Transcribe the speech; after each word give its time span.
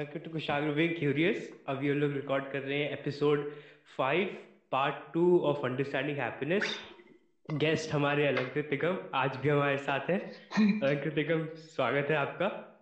Welcome 0.00 0.18
to 0.18 0.30
Kushagra 0.30 0.70
being 0.70 0.90
curious 0.98 1.60
अभी 1.68 1.90
हम 1.90 1.96
लोग 1.96 2.12
रिकॉर्ड 2.12 2.44
कर 2.44 2.58
रहे 2.58 2.78
हैं 2.78 2.90
episode 2.90 3.52
five 3.98 4.36
part 4.72 4.94
two 5.14 5.38
of 5.38 5.58
understanding 5.64 6.18
happiness 6.18 6.78
guest 7.50 7.92
हमारे 7.92 8.26
अलंकृत 8.26 8.68
निगम 8.72 8.98
आज 9.14 9.36
भी 9.36 9.48
हमारे 9.48 9.78
साथ 9.78 10.00
हैं 10.10 10.20
अलंकृत 10.80 11.14
निगम 11.16 11.44
स्वागत 11.54 12.06
है 12.10 12.16
आपका 12.16 12.80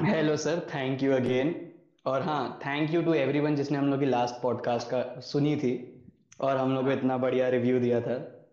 hello 0.00 0.36
sir 0.36 0.60
thank 0.60 1.02
you 1.02 1.12
again 1.12 1.74
और 2.06 2.22
हाँ 2.22 2.58
थैंक 2.66 2.90
यू 2.90 3.02
टू 3.02 3.14
एवरीवन 3.14 3.56
जिसने 3.56 3.78
हम 3.78 3.90
लोग 3.90 4.00
की 4.00 4.06
लास्ट 4.06 4.42
पॉडकास्ट 4.42 4.88
का 4.88 5.20
सुनी 5.20 5.56
थी। 5.56 6.02
और 6.40 6.56
हम 6.56 6.74
लोग 6.74 6.84
को 6.84 6.92
इतना 6.92 7.18
बढ़िया 7.18 7.48
रिव्यू 7.48 7.80
दिया 7.80 8.00
था। 8.00 8.48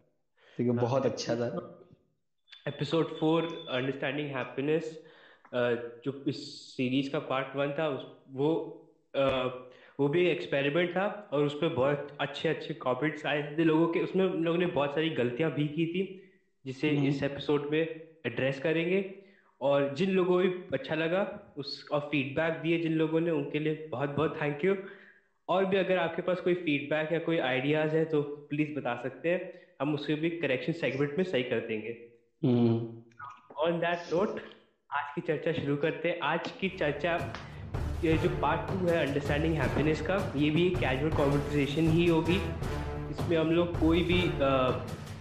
है 0.59 0.71
बहुत 0.71 1.05
अच्छा 1.05 1.35
था। 1.35 1.79
एपिसोड 2.67 3.19
फोर 3.19 3.65
अंडरस्टैंडिंग 3.71 4.27
हैप्पीनेस 4.27 5.12
जो 5.55 6.23
इस 6.27 6.39
सीरीज़ 6.67 7.11
का 7.11 7.19
पार्ट 7.19 7.55
वन 7.55 7.73
था 7.79 7.87
उस 7.89 8.05
वो 8.31 8.49
वो 9.99 10.07
भी 10.07 10.25
एक्सपेरिमेंट 10.27 10.89
था 10.89 11.05
और 11.33 11.43
उस 11.43 11.53
पर 11.53 11.73
बहुत 11.73 12.17
अच्छे 12.21 12.49
अच्छे 12.49 12.73
कॉमेंट्स 12.73 13.25
आए 13.25 13.41
थे 13.57 13.63
लोगों 13.63 13.87
के। 13.87 13.99
उसमें 13.99 14.25
लोगों 14.25 14.57
ने 14.57 14.65
बहुत 14.65 14.95
सारी 14.95 15.09
गलतियाँ 15.09 15.51
भी 15.51 15.67
की 15.67 15.85
थी 15.85 16.01
जिसे 16.65 16.89
हम्म। 16.89 17.07
इस 17.07 17.23
एपिसोड 17.23 17.69
में 17.71 17.79
एड्रेस 17.79 18.59
करेंगे। 18.59 19.03
और 19.61 19.93
जिन 19.93 20.09
लोगों 20.09 20.41
को 20.43 20.73
अच्छा 20.73 20.95
लगा 20.95 21.53
उस 21.57 21.87
और 21.91 21.99
फीडबैक 22.11 22.53
दिए 22.53 22.79
जिन 22.79 22.93
लोगों 22.93 23.19
ने 23.19 23.31
उनके 23.31 23.59
लिए 23.59 23.87
बहुत 23.91 24.09
बहुत 24.09 24.41
थैंक 24.41 24.65
यू 24.65 24.75
और 25.47 25.65
भी 25.65 25.77
अगर 25.77 25.97
आपके 25.97 26.21
पास 26.21 26.41
कोई 26.41 26.53
फीडबैक 26.53 27.11
या 27.13 27.19
कोई 27.19 27.37
आइडियाज़ 27.37 27.95
है 27.95 28.03
तो 28.05 28.21
प्लीज़ 28.49 28.73
बता 28.75 28.95
सकते 29.03 29.29
हैं। 29.29 29.51
हम 29.81 29.93
उसके 29.93 30.15
भी 30.15 30.29
करेक्शन 30.29 30.73
सेगमेंट 30.73 31.17
में 31.17 31.23
सही 31.23 31.43
कर 31.43 31.59
देंगे। 31.59 31.93
ऑन 33.57 33.79
दैट 33.79 34.13
नोट 34.13 34.39
आज 34.95 35.05
की 35.15 35.21
चर्चा 35.21 35.51
शुरू 35.51 35.75
करते 35.75 36.09
हैं। 36.09 36.19
आज 36.23 36.49
की 36.59 36.67
चर्चा 36.69 37.13
ये 38.03 38.17
जो 38.17 38.29
पार्ट 38.41 38.67
टू 38.67 38.87
है 38.87 38.97
अंडरस्टैंडिंग 39.07 39.55
हैप्पीनेस 39.55 40.01
का 40.01 40.15
ये 40.35 40.49
भी 40.49 40.65
एक 40.67 40.77
कैजुअल 40.77 41.11
कॉन्वर्सेशन 41.11 41.89
ही 41.91 42.05
होगी। 42.07 42.35
इसमें 43.11 43.37
हम 43.37 43.51
लोग 43.51 43.79
कोई 43.79 44.03
भी 44.03 44.19
आ, 44.21 44.51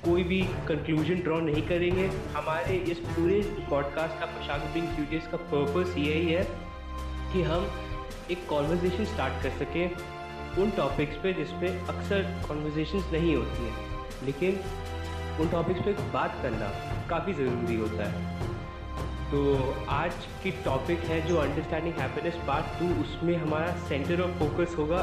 कोई 0.04 0.24
भी 0.24 0.42
कंक्लूजन 0.68 1.20
ड्रॉ 1.20 1.40
नहीं 1.40 1.62
करेंगे। 1.62 2.06
हमारे 2.34 2.76
इस 2.92 2.98
पूरे 2.98 3.40
पॉडकास्ट 3.70 4.20
का 4.20 4.26
पोशाक 4.26 4.60
बिंग 4.74 4.88
क्यूरियस 4.88 5.28
का 5.28 5.36
पर्पस 5.54 5.96
यही 5.98 6.32
है 6.32 6.44
कि 7.32 7.42
हम 7.42 7.66
एक 8.30 8.46
कॉन्वर्जेशन 8.48 9.04
स्टार्ट 9.04 9.42
कर 9.42 9.64
सकें 9.64 10.62
उन 10.62 10.70
टॉपिक्स 10.70 11.16
पे 11.16 11.32
जिसपे 11.32 11.68
अक्सर 11.88 12.22
कॉन्वर्जेशन 12.48 13.10
नहीं 13.12 13.34
होती 13.36 13.64
हैं। 13.64 14.26
लेकिन 14.26 14.60
उन 15.40 15.48
टॉपिक्स 15.48 15.80
पे 15.80 15.92
बात 16.12 16.38
करना 16.42 16.72
काफ़ी 17.08 17.32
ज़रूरी 17.34 17.76
होता 17.76 18.10
है। 18.10 18.50
तो 19.32 19.42
आज 19.88 20.14
की 20.42 20.50
टॉपिक 20.64 21.04
है 21.10 21.20
जो 21.28 21.36
अंडरस्टैंडिंग 21.36 21.94
हैप्पीनेस 21.94 22.34
पार्ट 22.46 22.78
टू 22.78 22.86
उसमें 23.02 23.34
हमारा 23.36 23.70
सेंटर 23.88 24.20
ऑफ़ 24.20 24.32
फोकस 24.38 24.74
होगा 24.78 24.98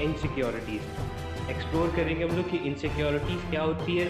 इनसिक्योरिटीज़ 0.00 1.50
एक्सप्लोर 1.50 1.94
करेंगे 1.96 2.24
हम 2.24 2.36
लोग 2.36 2.50
कि 2.50 2.56
इनसिक्योरिटीज़ 2.70 3.46
क्या 3.50 3.62
होती 3.62 3.96
है 3.96 4.08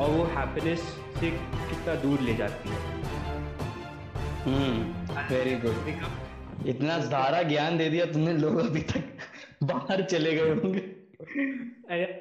और 0.00 0.10
वो 0.10 0.24
हैप्पीनेस 0.36 0.84
से 1.20 1.30
कितना 1.30 1.94
दूर 1.94 2.20
ले 2.20 2.34
जाती 2.34 2.68
है। 2.68 2.78
हम्म 4.44 5.24
वेरी 5.32 5.56
गुड 5.64 6.66
इतना 6.66 7.00
सारा 7.06 7.42
ज्ञान 7.42 7.78
दे 7.78 7.88
दिया 7.90 8.06
तुमने 8.12 8.32
लोग 8.36 8.58
अभी 8.58 8.82
तक 8.94 9.04
बाहर 9.62 10.02
चले 10.04 10.36
गए 10.36 10.54
होंगे। 10.54 10.84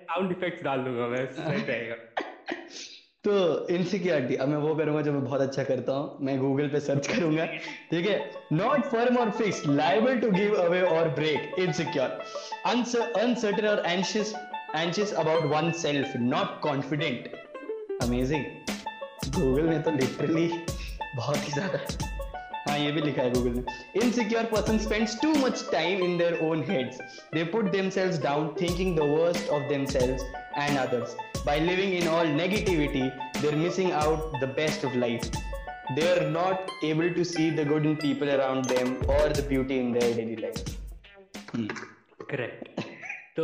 साउंड 0.09 0.31
इफेक्ट्स 0.31 0.63
डाल 0.63 0.83
दूँगा 0.83 1.07
मैं 1.07 1.25
सही 1.33 1.63
रहेगा। 1.63 1.95
तो 3.23 3.33
इनसिक्योरिटी 3.71 4.35
अब 4.35 4.47
मैं 4.49 4.57
वो 4.57 4.73
करूँगा 4.75 5.01
जो 5.01 5.11
मैं 5.13 5.23
बहुत 5.23 5.41
अच्छा 5.41 5.63
करता 5.63 5.93
हूँ। 5.93 6.25
मैं 6.25 6.37
गूगल 6.39 6.67
पे 6.69 6.79
सर्च 6.79 7.07
करूँगा। 7.07 7.45
ठीक 7.91 8.07
है? 8.07 8.19
नॉट 8.53 8.85
फर्म 8.85 9.17
और 9.17 9.29
fix 9.31 9.61
liable 9.67 10.19
to 10.19 10.31
give 10.31 10.55
away 10.61 10.81
और 10.81 11.09
ब्रेक 11.09 11.55
इनसिक्योर 11.59 12.19
अनसर्टन 12.65 13.67
और 13.67 13.83
anxious 13.85 14.33
anxious 14.75 15.13
about 15.13 15.43
oneself 15.81 16.15
not 16.17 16.59
confident 16.61 17.31
amazing 18.03 18.43
Google 19.35 19.69
ने 19.69 19.79
तो 19.79 19.91
लिटरली 19.91 20.47
बहुत 21.15 21.47
ही 21.47 21.53
ज़्यादा 21.53 21.79
हाँ 22.67 22.77
ये 22.79 22.91
भी 22.91 23.01
लिखा 23.01 23.21
है 23.21 23.31
गूगल 23.33 23.51
ने। 23.51 23.99
Insecure 24.01 24.43
person 24.51 24.77
spends 24.79 25.19
too 25.21 25.33
much 25.35 25.67
time 25.71 26.03
in 26.03 26.17
their 26.17 26.39
own 26.43 26.63
heads 26.69 26.99
they 27.33 27.43
put 27.51 27.71
themselves 27.71 28.21
down 28.23 28.55
thinking 28.61 28.95
the 28.97 29.09
worst 29.11 29.49
of 29.49 29.69
themselves 29.69 30.23
and 30.57 30.77
others 30.77 31.15
by 31.45 31.59
living 31.59 31.93
in 31.93 32.07
all 32.07 32.25
negativity, 32.25 33.11
they're 33.41 33.55
missing 33.57 33.91
out 33.91 34.39
the 34.39 34.47
best 34.47 34.83
of 34.83 34.95
life. 34.95 35.29
They're 35.95 36.29
not 36.29 36.69
able 36.81 37.13
to 37.13 37.25
see 37.25 37.49
the 37.49 37.65
good 37.65 37.85
in 37.85 37.97
people 37.97 38.29
around 38.29 38.65
them 38.65 38.97
or 39.07 39.27
the 39.29 39.41
beauty 39.43 39.79
in 39.79 39.91
their 39.91 40.13
daily 40.13 40.37
life. 40.37 40.63
Correct 42.29 42.79
तो 43.37 43.43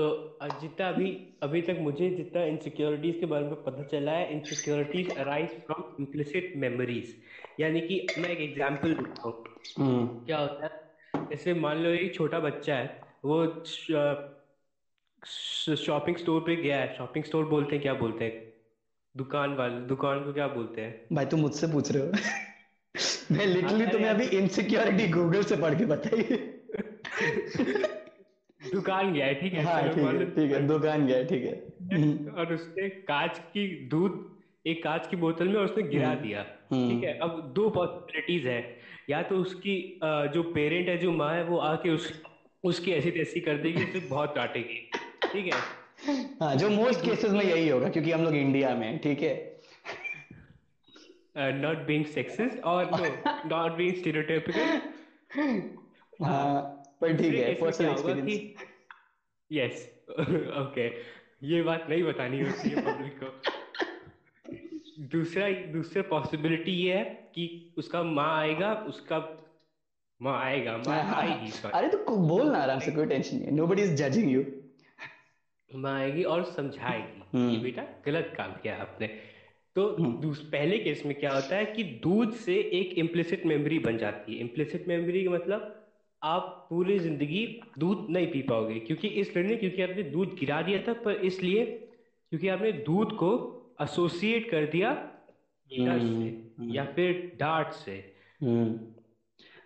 जितना 0.61 0.87
अभी 0.89 1.09
अभी 1.43 1.61
तक 1.61 1.77
मुझे 1.81 2.09
जितना 2.09 2.43
insecurities 2.45 3.19
के 3.19 3.25
बारे 3.25 3.45
में 3.45 3.63
पता 3.63 3.83
चला 3.91 4.11
है 4.11 4.31
insecurities 4.33 5.17
arise 5.17 5.49
from 5.65 5.83
implicit 5.99 6.53
memories 6.63 7.15
यानी 7.59 7.81
कि 7.87 8.05
मैं 8.17 8.29
एक 8.29 8.39
एग्जांपल 8.49 8.93
देता 8.93 9.21
हूँ 9.21 9.33
हम्म। 9.77 10.07
क्या 10.25 10.39
होता 10.39 10.65
है 10.65 11.27
जैसे 11.29 11.53
मान 11.65 11.83
लो 11.83 11.89
एक 11.89 12.13
छोटा 12.15 12.39
बच्चा 12.39 12.75
है 12.75 13.01
वो 13.25 13.45
शॉपिंग 15.23 16.17
स्टोर 16.17 16.41
पे 16.41 16.55
गया 16.55 16.79
है। 16.79 16.97
शॉपिंग 16.97 17.25
स्टोर 17.25 17.45
बोलते 17.45 17.75
हैं 17.75 17.81
क्या 17.81 17.93
बोलते 17.93 18.25
हैं? 18.25 18.53
दुकान 19.17 19.55
वाले 19.55 19.87
दुकान 19.87 20.23
को 20.23 20.33
क्या 20.33 20.47
बोलते 20.47 20.81
हैं? 20.81 21.05
भाई 21.13 21.25
तुम 21.25 21.39
मुझसे 21.39 21.67
पूछ 21.67 21.91
रहे 21.91 22.03
हो। 22.03 22.11
मैं 23.31 23.45
लिटरली 23.45 23.87
तुम्हें 23.87 24.09
अभी 24.09 24.25
इनसिक्योरिटी 24.25 25.07
गूगल 25.07 25.43
से 25.43 25.55
पढ़ 25.55 25.75
के 25.75 25.85
बताइए 25.85 26.37
दुकान 28.73 29.13
गया 29.13 29.25
है 29.25 29.35
ठीक 29.35 29.53
है 29.53 29.63
हाँ, 29.63 29.93
ठीक 29.93 30.03
है 30.03 30.35
ठीक 30.35 30.51
है 30.51 30.67
दुकान 30.67 31.07
गया 31.07 31.23
ठीक 31.23 31.45
है। 31.45 31.53
और 32.33 32.53
उसने 32.53 32.89
कांच 32.89 33.39
की 33.39 33.87
दूध 33.87 34.39
एक 34.67 34.83
कांच 34.83 35.07
की 35.07 35.15
बोतल 35.15 35.47
में 35.47 35.55
और 35.55 35.65
उसने 35.65 35.83
गिरा 35.83 36.09
हम्म, 36.09 36.21
दिया 36.21 36.45
हम्म। 36.71 36.89
ठीक 36.89 37.03
है। 37.03 37.17
अब 37.17 37.53
दो 37.55 37.69
पॉसिबिलिटीज 37.69 38.47
है। 38.47 38.79
या 39.09 39.21
तो 39.21 39.37
उसकी 39.37 39.99
जो 40.03 40.43
पेरेंट 40.43 40.89
है 40.89 40.97
जो 40.97 41.11
माँ 41.11 41.35
है 41.35 41.43
वो 41.43 41.57
आके 41.57 41.89
उस 41.89 42.21
उसकी 42.63 42.91
ऐसी 42.91 43.11
तैसी 43.11 43.39
कर 43.39 43.57
देगी 43.57 43.83
उसे 43.83 43.99
बहुत 43.99 44.35
डांटेगी। 44.35 44.88
ठीक 45.33 45.53
है। 45.53 45.59
हाँ 46.41 46.55
जो 46.55 46.69
मोस्ट 46.69 47.01
केसेस 47.05 47.31
में 47.31 47.43
यही 47.43 47.67
होगा 47.69 47.89
क्योंकि 47.89 48.11
हम 48.11 48.23
लोग 48.23 48.35
इंडिया 48.35 48.73
में 48.75 48.97
ठीक 48.99 49.21
है? 49.21 49.33
नॉट 51.35 51.85
बीइंग 51.87 52.05
सेक्सिस्ट 52.13 52.63
और 52.63 52.89
नॉट 53.45 53.71
बीइंग 53.71 53.95
स्टीरियोटाइपिकल 53.95 54.65
हाँ 56.25 56.61
पर 57.01 57.17
ठीक 57.17 57.33
है 57.33 57.53
पर्सनल 57.55 57.89
एक्सपीरियंस 57.89 58.65
यस 59.51 59.87
ओके 60.61 60.87
ये 61.47 61.61
बात 61.63 61.85
नहीं 61.89 62.03
बतानी 62.03 62.39
होती 62.41 62.69
है 62.69 62.81
पब्लिक 62.85 63.19
को। 63.23 63.29
दूसरा 65.11 65.49
दूसरा 65.73 66.01
पॉसिबिलिटी 66.09 66.71
ये 66.71 66.95
है 66.95 67.03
कि 67.35 67.45
उसका 67.77 68.01
माँ 68.03 68.29
आएगा 68.39 68.73
उसका 68.87 69.19
माँ 70.21 70.39
आएगा 70.43 70.71
माँ 70.77 70.95
हाँ, 70.95 71.03
हाँ। 71.03 71.21
आएगी 71.21 71.51
अरे 71.73 71.87
तो 71.89 72.15
बोल 72.17 72.49
ना 72.51 72.57
आराम 72.59 72.79
से 72.79 72.91
कोई 72.91 73.05
टेंशन 73.05 73.37
नहीं 73.37 73.51
नोबडी 73.51 73.81
इज़ 73.81 73.95
जजिंग 73.95 74.31
यू 74.31 74.41
आएगी 75.87 76.23
और 76.23 76.43
समझाएगी 76.43 77.21
कि 77.31 77.37
हम्म। 77.37 77.61
बेटा 77.61 77.83
गलत 78.05 78.33
काम 78.37 78.51
किया 78.51 78.75
आपने। 78.75 79.07
तो 79.75 79.95
हम्म। 79.95 80.33
पहले 80.33 80.77
केस 80.77 81.05
में 81.05 81.19
क्या 81.19 81.31
होता 81.33 81.55
है 81.55 81.65
कि 81.65 81.83
दूध 81.83 82.33
से 82.33 82.55
एक 82.55 82.93
इम्प्लिसिट 82.93 83.45
मेमोरी 83.45 83.79
बन 83.79 83.97
जाती 83.97 84.33
है। 84.33 84.39
इम्प्लिसिट 84.39 84.87
मेमोरी 84.87 85.23
का 85.23 85.31
मतलब 85.31 85.75
आप 86.23 86.67
पूरी 86.69 86.99
ज़िंदगी 86.99 87.61
दूध 87.79 88.07
नहीं 88.09 88.27
पी 88.27 88.41
पाओगे 88.41 88.79
क्योंकि 88.79 89.07
इस 89.07 89.37
लड़ने 89.37 89.55
क्योंकि 89.55 89.81
आपने 89.81 90.03
दूध 90.03 90.35
गिरा 90.39 90.61
दिया 90.61 90.81
था 90.87 90.93
पर 90.93 91.11
इसलिए 91.11 91.65
क्योंकि 91.65 92.47
आपने 92.47 92.71
दूध 92.71 93.11
को 93.15 93.31
एसोसिएट 93.81 94.49
कर 94.49 94.65
दिया 94.65 94.93
से 95.71 95.81
हम्म, 95.81 96.73
या 96.73 96.85
फिर 96.85 97.37
डार्ट 97.39 97.73
से। 97.73 98.15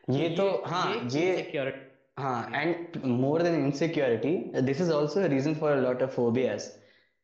ये 0.09 0.29
तो 0.29 0.63
हाँ 0.65 0.95
ये 0.95 1.37
सिक्योरिटी 1.37 1.92
हाँ 2.17 2.49
and 2.55 3.05
more 3.05 3.41
than 3.41 3.55
insecurity 3.55 4.61
this 4.61 4.81
is 4.81 4.91
also 4.93 5.25
reason 5.27 5.53
for 5.55 5.77
lot 5.77 6.01
of 6.03 6.11
phobias 6.15 6.67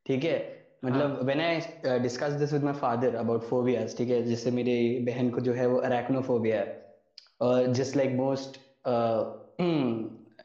ठीक 0.06 0.24
है? 0.24 0.38
मतलब 0.86 1.20
when 1.26 1.42
I 1.42 2.00
discuss 2.00 2.32
this 2.40 2.54
with 2.54 2.64
my 2.64 2.74
father 2.74 3.16
about 3.16 3.44
phobias 3.50 3.98
ठीक 3.98 4.10
है? 4.10 4.22
जैसे 4.24 4.52
मेरी 4.52 5.00
बहन 5.06 5.30
को 5.30 5.42
जो 5.42 5.54
है 5.54 5.68
वो 5.68 5.78
अरैक्नोफोबिया 5.80 6.60
है। 6.60 6.96
और 7.42 7.68
जस्ट 7.74 7.96
लाइक 7.98 8.12
मोस्ट 8.16 8.58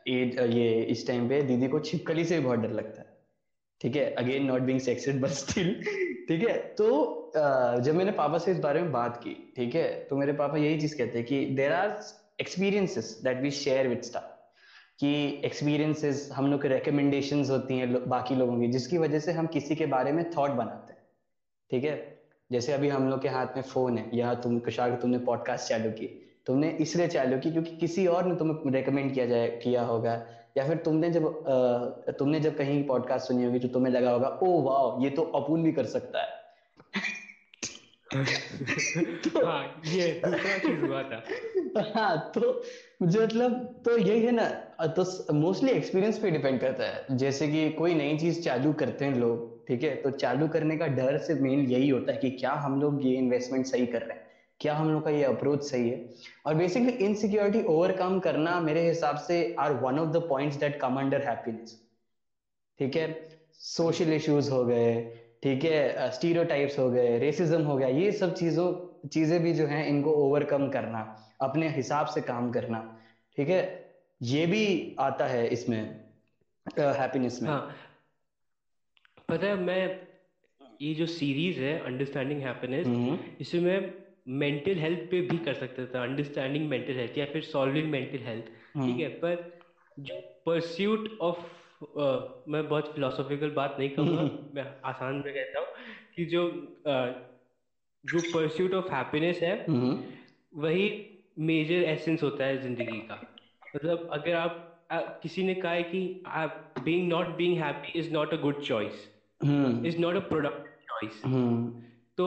ये 0.09 0.83
इस 0.91 1.07
टाइम 1.07 1.29
पे 1.29 1.41
दीदी 1.43 1.69
को 1.69 1.79
छिपकली 1.81 2.25
से 2.25 2.39
भी 2.39 2.45
बहुत 2.45 2.59
डर 2.59 2.71
लगता 2.71 3.01
है 3.01 3.07
ठीक 3.81 3.97
है? 3.97 4.05
Again 4.15 4.45
not 4.47 4.63
being 4.63 4.81
sexed 4.81 5.21
but 5.21 5.31
still 5.41 5.73
ठीक 6.29 6.49
है? 6.49 6.57
तो 6.79 6.91
uh, 7.37 7.81
जब 7.81 7.95
मैंने 7.95 8.13
पापा 8.13 8.39
से 8.39 8.51
इस 8.53 8.59
बारे 8.59 8.83
में 8.83 8.93
बात 8.93 9.17
की 9.25 9.35
ठीक 9.57 9.75
है? 9.75 9.89
तो 10.05 10.17
मेरे 10.17 10.33
पापा 10.43 10.59
यही 10.59 10.81
चीज़ 10.81 10.97
कहते 10.99 11.19
हैं 11.19 11.27
कि 11.27 11.45
there 11.57 11.73
are 11.73 11.99
experiences 12.41 13.19
that 13.25 13.43
we 13.43 13.51
share 13.63 13.89
with 13.89 14.03
staff 14.03 14.33
कि 15.01 15.43
एक्सपीरियंसेस 15.45 16.29
हम 16.33 16.51
लोग 16.51 16.63
के 16.63 16.69
रिकमेंडेशन 16.69 17.45
होती 17.45 17.79
हैं 17.79 18.09
बाकी 18.09 18.35
लोगों 18.35 18.61
की, 18.61 18.69
जिसकी 18.69 18.99
वजह 18.99 19.19
से 19.19 19.33
हम 19.33 19.47
किसी 19.47 19.77
के 19.77 19.87
बारे 19.87 20.13
में 20.13 20.31
थॉट 20.31 20.51
बनाते 20.51 20.93
हैं। 20.93 21.03
ठीक 21.71 21.85
है? 21.85 22.19
जैसे 22.53 22.73
अभी 22.73 22.89
हम 22.89 23.09
लोग 23.11 23.23
के 23.23 23.29
हाथ 23.29 23.47
में 23.47 23.63
फ़ोन 23.63 23.99
है, 23.99 24.11
या 24.15 24.35
तुम 24.35 24.59
कुशाग 24.59 25.01
तुमने 25.01 25.19
पॉडकास्ट 25.19 25.69
चालू 25.69 25.91
की, 25.91 26.07
तुमने 26.47 26.71
इसलिए 26.71 27.09
चालू 27.09 27.39
की 27.39 27.53
क्योंकि 27.53 27.77
किसी 27.77 28.07
और 28.07 28.25
ने 28.25 28.35
तुम्हें 28.35 28.73
रेकमेंड 28.73 29.15
किया 29.15 29.27
जाए, 29.27 29.49
किया 29.49 29.83
होगा, 29.83 30.15
या 30.57 30.67
फिर 30.69 30.77
तुमने 30.77 31.11
जब 31.11 31.45
तुमने 32.19 32.41
जब 32.41 32.57
कहीं 32.57 32.85
पॉडकास्ट 32.87 33.27
सुनी 33.27 33.45
होगी 33.45 33.59
तो 33.59 33.69
तुम्हें 33.69 33.93
लगा 33.93 34.11
होगा 34.11 34.29
ओ 34.43 34.61
वाह 34.61 35.05
ये 35.05 35.11
तो 35.11 35.23
अपुन 35.23 35.63
भी 35.63 35.73
कर 35.73 35.85
सकता 35.85 36.23
है। 36.23 36.29
हाँ 39.47 39.83
ये 39.87 40.21
हाँ 41.97 42.33
तो 42.35 42.51
मुझे 43.03 43.19
मतलब 43.21 43.83
तो 43.85 43.97
यही 43.99 44.21
है 44.21 44.33
ना 44.33 44.45
तो 44.89 45.05
मोस्टली 45.35 45.71
एक्सपीरियंस 45.73 46.19
पे 46.19 46.31
डिपेंड 46.31 46.61
करता 46.61 46.85
है। 46.85 47.17
जैसे 47.19 47.49
कि 47.49 47.71
कोई 47.71 47.95
नई 47.95 48.17
चीज़ 48.19 48.41
चालू 48.43 48.73
करते 48.73 49.05
हैं 49.05 49.15
लोग, 49.15 49.67
ठीक 49.69 49.83
है? 49.85 49.95
तो 49.97 50.11
चालू 50.11 50.49
करने 50.49 50.77
का 50.77 50.87
डर 50.87 51.19
से 51.19 51.35
मेन 51.35 51.61
यही 51.61 51.89
होता 51.89 52.13
है 52.13 52.19
कि 52.19 52.31
क्या 52.31 52.53
हम 52.53 52.81
लोग 52.81 53.05
ये 53.07 53.15
इन्वेस्टमेंट 53.17 53.67
सही 53.67 53.87
कर 53.87 54.03
रहे 54.03 54.13
हैं? 54.13 54.23
क्या 54.61 54.75
हम 54.75 54.91
लोग 54.93 55.05
का 55.05 55.11
ये 55.11 55.25
अप्रोच 55.25 55.65
सही 55.71 55.89
है? 55.91 56.15
और 56.47 56.55
बेसिकली 56.55 56.93
इनसिक्योरिटी 57.07 57.63
ओवरकम 57.69 58.19
करना 58.21 58.61
मेरे 58.61 58.87
हिसाब 58.89 59.17
से 59.17 59.55
are 59.59 59.73
one 59.83 59.99
of 59.99 60.11
the 60.11 60.23
points 60.29 60.57
that 60.57 60.81
come 60.81 61.01
under 61.01 61.23
happiness 61.29 61.81
ठीक 62.81 62.97
है? 62.97 63.07
सोशल 63.61 64.13
इश्यूज़ 64.13 64.51
हो 64.51 64.65
गए 64.65 64.93
ठीक 65.45 65.65
है 65.65 66.11
स्टीरियोटाइप्स 66.11 66.79
हो 66.79 66.91
गए 66.91 67.19
रेसिज्म 67.19 67.63
हो 67.63 67.77
गया 67.77 67.89
ये 67.89 68.13
सब 68.13 68.35
चीज़ों 68.35 68.69
चीज़ें 69.09 69.43
भी 69.43 69.53
जो 69.55 69.67
हैं 69.67 69.87
इनको 69.87 70.13
ओवरकम 70.19 70.69
करना 70.69 71.01
अपने 71.43 71.69
हिसाब 71.69 72.07
से 72.07 72.21
काम 72.21 72.51
करना 72.53 72.79
ठीक 73.39 73.49
है? 73.49 73.63
ये 74.21 74.47
भी 74.47 74.97
आता 75.01 75.27
है 75.27 75.47
इसमें 75.49 75.81
हैप्पीनेस 76.79 77.39
में। 77.43 77.49
हाँ। 77.51 77.75
पता 79.29 79.47
है 79.47 79.57
मैं 79.57 79.83
ये 80.83 80.95
जो 80.95 81.07
सीरीज़ 81.07 81.61
है 81.61 81.79
अंडरस्टैंडिंग 81.81 82.41
हैप्पीनेस 82.43 82.87
इसमें 83.41 83.93
मेंटल 84.45 84.79
हेल्थ 84.79 85.01
पे 85.11 85.21
भी 85.21 85.39
कर 85.39 85.55
सकते 85.55 85.87
थे 85.87 85.99
अंडरस्टैंडिंग 85.99 86.69
मेंटल 86.69 86.97
हेल्थ 86.99 87.19
या 87.19 87.27
फिर 87.33 87.43
सॉल्विंग 87.43 87.91
मेंटल 87.91 88.25
हेल्थ 88.27 88.45
ठीक 88.77 89.01
है? 89.01 89.09
पर 89.09 89.61
जो 89.99 90.21
परस्यूट 90.47 91.19
ऑफ़ 91.21 91.45
मैं 92.49 92.69
बहुत 92.69 92.95
फिलोसॉफिकल 92.95 93.51
बात 93.51 93.77
नहीं 93.79 93.91
कहूँगा 93.91 94.23
मैं 94.55 94.65
आसान 94.85 95.15
में 95.15 95.35
कहता 95.35 95.61
हूँ 95.61 95.67
कि 96.17 96.25
जो 96.25 96.49
uh, 96.89 97.13
जो 98.05 98.21
परस्यूट 98.21 98.75
ऑफ़ 98.75 98.93
हैप्पीनेस 98.93 99.39
है 99.43 99.55
वही 100.55 101.11
मेजर 101.39 101.75
एसेंस 101.75 102.23
होता 102.23 102.45
है 102.45 102.63
ज़िंदगी 102.63 102.99
का। 102.99 103.21
मतलब 103.77 104.09
अगर 104.13 104.35
आप 104.35 104.87
आ, 104.93 105.01
किसी 105.01 105.43
ने 105.43 105.55
कहा 105.55 105.73
है 105.73 105.83
कि 105.83 106.23
being 106.85 107.09
not 107.09 107.27
being 107.27 107.59
happy 107.59 107.99
is 107.99 108.13
not 108.13 108.35
a 108.35 108.37
good 108.37 108.63
choice 108.63 109.09
is 109.87 109.99
not 109.99 110.17
a 110.17 110.21
product 110.21 110.87
choice 110.89 111.23
तो 112.17 112.27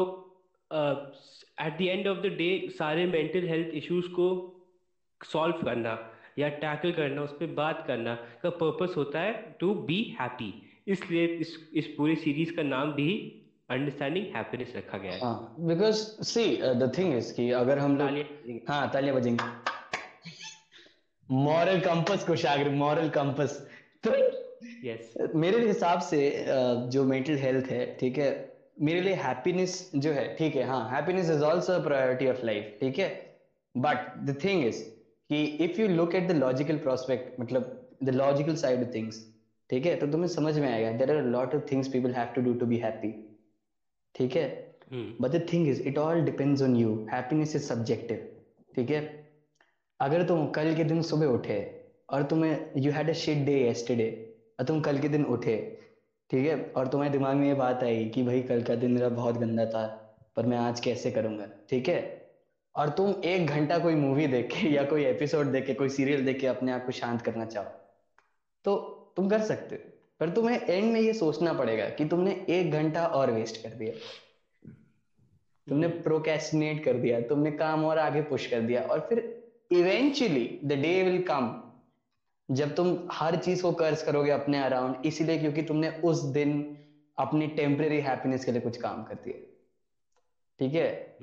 at 1.61 1.77
the 1.77 1.81
end 1.81 2.07
of 2.07 2.17
the 2.17 2.25
day 2.25 2.69
सारे 2.69 3.05
मेंटल 3.05 3.47
हेल्थ 3.47 3.67
इश्यूज़ 3.67 4.07
को 4.07 4.53
सॉल्व 5.25 5.61
करना। 5.65 5.93
या 6.39 6.49
टैकल 6.61 6.91
करना 6.91 7.21
उस 7.21 7.31
पर 7.31 7.53
बात 7.55 7.83
करना 7.87 8.15
का 8.43 8.49
पर्पस 8.61 8.93
होता 8.97 9.19
है 9.19 9.33
टू 9.59 9.73
बी 9.87 10.01
हैप्पी 10.19 10.53
इसलिए 10.87 11.25
इस 11.25 11.57
इस 11.73 11.87
पूरी 11.97 12.15
सीरीज़ 12.17 12.55
का 12.55 12.63
नाम 12.63 12.91
भी 12.93 13.11
अंडरस्टैंडिंग 13.69 14.25
हैप्पीनेस 14.35 14.73
रखा 14.75 14.97
गया 14.97 15.13
है। 15.13 15.19
Because 15.67 16.03
see 16.25 16.45
the 16.57 16.91
thing 16.97 17.13
is 17.17 17.33
कि 17.33 17.49
अगर 17.61 17.79
हम 17.79 17.97
लोग 17.97 18.59
हाँ 18.69 18.89
तालियाँ 18.93 19.15
बजेंगे। 19.15 19.45
मॉरल 21.29 21.79
कंपस 21.79 22.23
को 22.23 22.27
कुशाग्र 22.27 22.69
मॉरल 22.71 23.09
कंपस 23.09 23.59
तो 24.03 24.11
yes. 24.85 25.33
मेरे 25.35 25.65
हिसाब 25.67 25.99
से 26.01 26.19
uh, 26.43 26.89
जो 26.91 27.03
मेंटल 27.05 27.37
हेल्थ 27.37 27.65
है 27.71 27.85
ठीक 27.99 28.17
है 28.17 28.29
मेरे 28.81 29.01
लिए 29.01 29.13
हैप्पीनेस 29.15 29.73
जो 29.95 30.11
है 30.11 30.25
ठीक 30.35 30.55
है 30.55 30.63
हाँ 30.67 30.89
happiness 30.91 31.29
is 31.29 31.43
also 31.43 31.79
priority 31.83 32.27
of 32.29 32.45
life 32.45 32.77
ठीक 32.81 32.99
है। 32.99 33.09
बट 33.75 34.13
द 34.25 34.35
थिंग 34.43 34.65
इज़ 34.65 34.83
कि 35.29 35.43
if 35.65 35.81
you 35.81 35.87
look 35.87 36.15
at 36.15 36.27
the 36.27 36.35
logical 36.35 36.77
prospect 36.77 37.39
मतलब 37.39 37.73
the 38.03 38.09
logical 38.09 38.55
side 38.55 38.83
of 38.83 38.93
things 38.93 39.25
ठीक 39.69 39.85
है? 39.85 39.95
तो 39.95 40.07
तुम्हें 40.07 40.27
समझ 40.29 40.57
में 40.59 40.71
आएगा 40.71 40.91
there 40.97 41.15
are 41.15 41.23
lot 41.23 41.55
of 41.55 41.71
things 41.71 41.87
people 41.87 42.11
have 42.13 42.27
to 42.35 42.41
do 42.41 42.53
to 42.59 42.65
be 42.65 42.77
happy 42.77 43.11
ठीक 44.15 44.35
है? 44.35 44.47
But 45.21 45.31
the 45.31 45.45
thing 45.53 45.67
is 45.67 45.81
it 45.87 45.97
all 45.97 46.21
depends 46.25 46.61
on 46.61 46.75
you 46.75 47.07
happiness 47.13 47.55
is 47.55 47.63
subjective 47.63 48.27
ठीक 48.75 48.89
है? 48.89 49.01
अगर 49.99 50.23
तुम 50.27 50.47
कल 50.51 50.73
के 50.75 50.83
दिन 50.83 51.01
सुबह 51.01 51.25
उठे 51.25 51.59
और 52.09 52.23
तुम्हें 52.23 52.71
you 52.77 52.91
had 52.91 53.09
a 53.09 53.13
shit 53.13 53.45
day 53.45 53.59
yesterday 53.69 54.09
और 54.59 54.65
तुम 54.65 54.81
कल 54.81 54.99
के 54.99 55.09
दिन 55.09 55.25
उठे 55.25 55.55
ठीक 56.29 56.47
है? 56.47 56.55
और 56.77 56.87
तुम्हारे 56.87 57.11
दिमाग 57.11 57.35
में 57.35 57.47
ये 57.47 57.53
बात 57.53 57.83
आई 57.83 58.05
कि 58.15 58.23
भाई 58.23 58.41
कल 58.41 58.61
का 58.63 58.75
दिन 58.75 58.91
मेरा 58.91 59.09
बहुत 59.09 59.37
गंदा 59.37 59.65
था 59.65 59.85
पर 60.35 60.45
मैं 60.45 60.57
आज 60.57 60.79
कैसे 60.79 61.11
करूँगा? 61.11 61.47
ठीक 61.69 61.89
है? 61.89 62.16
और 62.77 62.89
तुम 62.89 63.23
एक 63.25 63.47
घंटा 63.47 63.77
कोई 63.79 63.95
मूवी 63.95 64.27
देख 64.27 64.63
या 64.65 64.83
कोई 64.83 65.05
एपिसोड 65.05 65.45
देख, 65.45 65.77
कोई 65.77 65.89
सीरियल 65.89 66.25
देख, 66.25 66.45
अपने 66.45 66.71
आप 66.71 66.85
को 66.85 66.91
शांत 66.91 67.21
करना 67.21 67.45
चाहो 67.45 67.69
तो 68.65 68.75
तुम 69.17 69.29
कर 69.29 69.41
सकते 69.41 69.75
हो। 69.75 69.91
पर 70.19 70.29
तुम्हें 70.29 70.59
एंड 70.59 70.91
में 70.93 70.99
ये 71.01 71.13
सोचना 71.13 71.53
पड़ेगा 71.53 71.89
कि 71.89 72.05
तुमने 72.05 72.31
एक 72.49 72.71
घंटा 72.71 73.05
और 73.07 73.31
वेस्ट 73.31 73.61
कर 73.63 73.69
दिया। 73.69 73.93
तुमने 75.67 75.87
प्रोकेस्टिनेट 75.87 76.83
कर 76.85 76.93
दिया, 76.93 77.21
तुमने 77.21 77.51
काम 77.51 77.85
और 77.85 77.97
आगे 77.97 78.21
पुश 78.21 78.47
कर 78.47 78.61
दिया 78.61 78.81
और 78.81 78.99
फिर 79.09 79.19
eventually 79.71 80.59
the 80.65 80.73
day 80.73 81.03
will 81.03 81.21
come 81.23 81.53
जब 82.49 82.75
तुम 82.75 82.97
हर 83.11 83.35
चीज़ 83.35 83.61
को 83.61 83.71
कर्ज 83.71 84.01
करोगे 84.01 84.31
अपने 84.31 84.63
अराउंड 84.63 85.05
इसीलिए 85.05 85.37
क्योंकि 85.37 85.61
तुमने 85.61 85.89
उस 86.03 86.23
दिन 86.23 86.77
अपनी 87.17 87.47
टेम्परेरी 87.47 87.99
हैप्पीनेस 87.99 88.45
के 88.45 88.51
लिए 88.51 88.61
कुछ 88.61 88.77
काम 88.77 89.03
कर 89.03 89.15
दिया। 89.15 89.56
ठीक 90.59 90.73
है? 90.73 91.17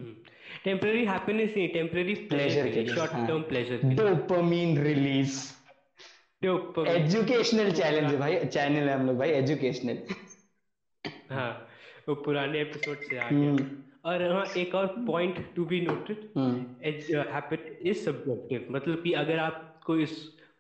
टेम्परेरी 0.65 1.05
हैप्पीनेस 1.05 1.55
नहीं 1.57 1.69
टेम्परेरी 1.69 2.15
प्लेजर 2.15 2.69
के 2.71 2.87
short 2.89 3.13
term 3.13 3.43
pleasure 3.43 3.81
dopamine 3.95 4.79
release 4.79 5.53
educational 6.43 7.71
challenge 7.73 8.11
है। 8.13 8.19
भाई 8.19 8.45
चैनल 8.45 8.89
है 8.89 8.95
हम 8.95 9.07
लोग 9.07 9.17
भाई 9.19 9.31
एजुकेशनल 9.31 9.99
हाँ 11.31 11.69
वो 12.09 12.15
पुराने 12.15 12.61
एपिसोड 12.61 12.97
से 12.97 13.17
आ 13.19 13.29
गया। 13.29 13.39
हम्म। 13.39 13.67
और 14.05 14.23
हाँ 14.33 14.45
एक 14.57 14.75
और 14.75 14.87
point 15.07 15.55
to 15.57 15.65
be 15.65 15.81
noted 15.81 16.19
happiness 17.33 17.79
is 17.83 18.05
subjective 18.05 18.67
मतलब 18.71 19.03
कि 19.03 19.13
अगर 19.13 19.39
आपको 19.39 19.97
इस 19.97 20.11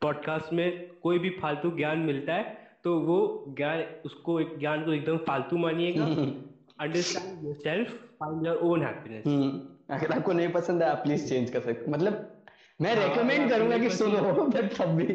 पॉडकास्ट 0.00 0.52
में 0.52 0.86
कोई 1.02 1.18
भी 1.18 1.30
फालतू 1.30 1.70
ज्ञान 1.76 1.98
मिलता 1.98 2.34
है 2.34 2.44
तो 2.84 2.98
वो 3.00 3.18
ज्ञान 3.56 3.84
उसको 4.04 4.42
ज्ञान 4.58 4.84
को 4.84 4.92
एकदम 4.92 5.16
फालतू 5.16 5.56
मानिएगा। 5.58 6.06
Understand 6.80 7.44
yourself 7.44 7.90
find 8.20 8.46
your 8.46 8.56
own 8.68 8.82
happiness 8.82 9.24
अगर 9.90 10.12
आपको 10.12 10.32
नहीं 10.32 10.48
पसंद 10.52 10.82
है 10.82 10.88
आप 10.90 11.02
प्लीज़ 11.02 11.28
चेंज 11.28 11.50
कर 11.50 11.60
सकते 11.60 11.90
मतलब 11.90 12.30
मैं 12.80 12.94
रेकमेंड 12.96 13.40
हाँ, 13.40 13.48
करूँगा 13.48 13.78
कि 13.78 13.90
सुनो 13.90 14.32
बट 14.44 14.72
तब 14.74 14.94
भी। 14.96 15.06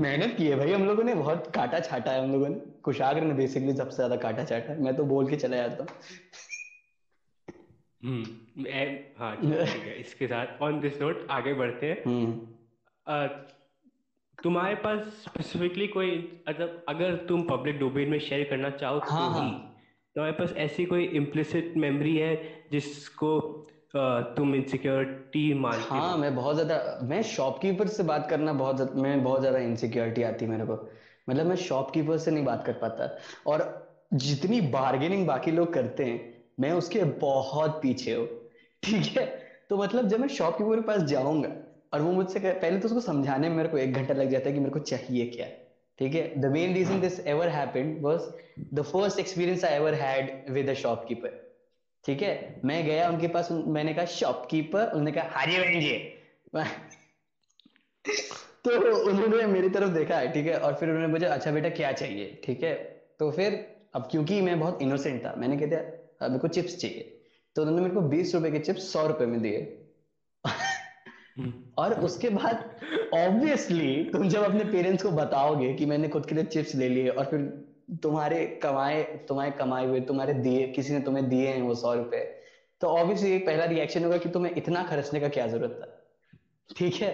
मेहनत 0.00 0.34
की 0.36 0.46
है 0.46 0.56
भाई 0.56 0.72
हम 0.72 0.84
लोगों 0.84 1.04
ने 1.04 1.14
बहुत 1.14 1.50
काटा 1.54 1.80
छाटा 1.80 2.12
है 2.12 2.22
हम 2.22 2.32
लोगों 2.32 2.48
ने। 2.48 2.54
कुशाग्र 2.82 3.20
ने 3.20 3.34
बेसिकली 3.34 3.72
सबसे 3.76 3.96
ज़्यादा 3.96 4.16
काटा 4.16 4.44
छाटा 4.44 4.72
है। 4.72 4.82
मैं 4.82 4.94
तो 4.96 5.04
बोल 5.04 5.28
के 5.30 5.36
चला 5.36 5.56
जाता 5.56 5.82
हूँ। 5.82 5.90
हाँ 9.18 9.36
ठीक 9.36 9.82
है 9.82 9.98
इसके 10.00 10.26
साथ 10.26 10.62
ऑन 10.62 10.80
दिस 10.80 11.00
नोट 11.02 11.26
आगे 11.30 11.54
बढ़ते 11.54 11.86
हैं। 11.86 12.02
हम्म। 12.06 12.32
तुम्हारे 14.38 14.74
पास 14.74 15.04
स्पेसिफिकली 15.24 15.86
कोई 15.88 16.16
मतलब 16.48 16.84
अगर 16.88 17.16
तुम 17.28 17.42
पब्लिक 17.50 17.78
डोमेन 17.78 18.08
में 18.08 18.18
शेयर 18.20 18.46
करना 18.50 18.70
चाहो 18.70 18.98
तो 19.00 19.10
हाँ, 19.10 19.28
हाँ. 20.16 20.32
तुम्हारे 20.32 20.32
पास 20.32 20.56
ऐसी 20.56 20.84
कोई 20.84 21.04
इम्प्लिसिट 21.04 21.76
मेमोरी 21.76 22.16
है 22.16 22.34
जिसको 22.72 23.40
तुम 24.36 24.54
इनसिक्योरिटी 24.54 25.54
मानते 25.54 25.82
हाँ 25.84 26.16
मैं 26.16 26.34
बहुत 26.34 26.54
ज़्यादा 26.54 26.98
मैं 27.02 27.22
शॉपकीपर 27.22 27.86
से 27.86 28.02
बात 28.02 28.28
करना 28.30 28.52
बहुत 28.52 28.94
मैं 28.96 29.22
बहुत 29.24 29.40
ज़्यादा 29.40 29.58
इनसिक्योरिटी 29.58 30.22
आती 30.22 30.46
मेरे 30.46 30.64
को। 30.64 30.74
मतलब 31.30 31.46
मैं 31.46 31.56
शॉपकीपर 31.56 32.18
से 32.18 32.30
नहीं 32.30 32.44
बात 32.44 32.64
कर 32.66 32.72
पाता। 32.72 33.16
और 33.46 33.90
जितनी 34.12 34.60
बार्गेनिंग 34.60 35.26
बाकी 35.26 35.50
लोग 35.50 35.72
करते 35.72 36.04
हैं 36.04 36.44
मैं 36.60 36.72
उसके 36.72 37.04
बहुत 37.04 37.78
पीछे 37.82 38.14
हूँ। 38.14 38.26
ठीक 38.82 39.16
है? 39.18 39.26
तो 39.70 39.76
मतलब 39.76 40.08
जब 40.08 40.20
मैं 40.20 40.28
शॉपकीपर 40.28 40.76
के 40.76 40.86
पास 40.86 41.02
जाऊँगा 41.02 41.48
और 41.92 42.00
वो 42.00 42.12
मुझसे 42.12 42.38
पहले 42.40 42.78
तो 42.78 42.88
उसको 42.88 43.00
समझाने 43.00 43.48
में 43.48 43.56
मेरे 43.56 43.68
को 43.68 43.78
एक 43.78 43.92
घंटा 43.94 44.14
लग 44.14 44.30
जाता 44.30 44.48
है 44.48 44.52
कि 44.54 44.60
मेरे 44.60 44.72
को 44.72 44.78
चाहिए 44.78 45.26
क्या। 45.26 45.46
ठीक 46.02 46.14
है? 46.14 46.40
The 46.40 46.44
main 46.44 46.74
reason 46.74 47.00
this 47.00 47.26
ever 47.26 47.48
happened 47.48 48.02
was 48.02 48.20
the 48.74 48.82
first 48.82 49.18
experience 49.18 49.64
I 49.64 49.72
ever 49.72 49.94
had 49.94 50.50
with 50.50 50.70
a 50.70 50.74
shopkeeper 50.74 51.54
ठीक 52.04 52.22
है? 52.22 52.60
मैं 52.64 52.86
गया, 52.86 53.08
उनके 53.08 53.28
पास 53.28 53.48
मैंने 53.52 53.94
कहा 53.94 54.04
शॉपकीपर 54.04 54.86
उन्होंने 54.86 55.12
कहा 55.12 55.28
हाजी 55.28 55.98
बहन 56.54 56.66
तो 58.64 58.70
उन्होंने 59.10 59.46
मेरी 59.46 59.68
तरफ़ 59.68 59.90
देखा 59.90 60.18
है 60.18 60.32
ठीक 60.32 60.46
है? 60.46 60.58
और 60.58 60.74
फिर 60.74 60.88
उन्होंने 60.88 61.12
पूछा 61.14 61.28
अच्छा 61.28 61.50
बेटा, 61.50 61.68
क्या 61.68 61.92
चाहिए? 61.92 62.40
ठीक 62.44 62.62
है? 62.62 62.74
तो 63.18 63.30
फिर, 63.30 63.76
अब 63.94 64.08
क्योंकि 64.10 64.40
मैं 64.40 64.60
बहुत 64.60 64.82
इनोसेंट 64.82 65.24
था, 65.24 65.34
मैंने 65.38 65.56
कह 65.56 65.66
दिया 65.66 66.28
मेरे 66.28 66.38
को 66.38 66.48
चिप्स 66.48 66.76
चाहिए। 66.76 67.20
तो 67.56 67.62
उन्होंने 67.62 67.82
मेरे 67.82 67.94
को 67.94 68.00
बीस 68.00 68.34
रुपए 68.34 68.50
के 68.50 68.58
चिप्स 68.58 68.92
सौ 68.92 69.06
रुपए 69.06 69.26
में 69.26 69.42
दिए। 69.42 69.81
और 71.78 71.94
उसके 72.00 72.28
बाद 72.28 72.64
ऑब्वियसली 73.14 74.04
तुम 74.04 74.28
जब 74.28 74.42
अपने 74.42 74.64
पेरेंट्स 74.64 75.02
को 75.02 75.10
बताओगे 75.10 75.72
कि 75.74 75.86
मैंने 75.86 76.08
खुद 76.08 76.26
के 76.26 76.34
लिए 76.34 76.44
चिप्स 76.44 76.74
ले 76.74 76.88
लिए 76.88 77.08
और 77.08 77.24
फिर 77.24 77.40
तुम्हारे 78.02 78.46
कमाए 78.62 79.02
तुम्हारे 79.28 79.50
कमाए 79.50 79.86
हुए, 79.86 80.00
तुम्हारे 80.00 80.34
दिए, 80.34 80.66
किसी 80.66 80.92
ने 80.92 81.00
तुम्हें 81.00 81.28
दिए 81.28 81.48
हैं 81.48 81.62
वो 81.62 81.74
सौ 81.74 81.94
रुपए 81.94 82.24
तो 82.80 82.88
ऑब्वियसली 82.88 83.38
पहला 83.38 83.64
रिएक्शन 83.64 84.04
होगा 84.04 84.16
कि 84.18 84.28
तुम्हें 84.28 84.54
इतना 84.56 84.82
खर्चने 84.82 85.20
का 85.20 85.28
क्या 85.28 85.46
ज़रूरत 85.46 85.78
था? 85.82 85.98
ठीक 86.76 86.94
है? 86.94 87.10